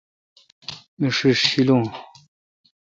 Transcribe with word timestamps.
می 0.99 1.07
ݭیݭ 1.15 1.39
ݭیلون۔ 1.49 1.83